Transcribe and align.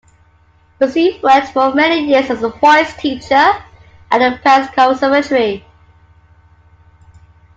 Bussine 0.79 1.21
worked 1.21 1.49
for 1.49 1.75
many 1.75 2.03
years 2.07 2.31
as 2.31 2.41
a 2.41 2.49
voice 2.49 2.91
teacher 2.97 3.35
at 3.35 3.65
the 4.09 4.39
Paris 4.41 4.67
Conservatory. 4.73 5.63